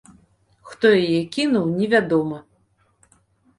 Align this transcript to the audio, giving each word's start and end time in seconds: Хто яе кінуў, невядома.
Хто 0.69 0.91
яе 1.09 1.19
кінуў, 1.37 1.69
невядома. 1.83 2.43